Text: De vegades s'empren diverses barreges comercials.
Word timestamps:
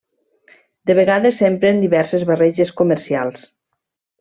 De 0.89 0.95
vegades 0.99 1.37
s'empren 1.41 1.83
diverses 1.85 2.25
barreges 2.31 2.73
comercials. 2.83 3.47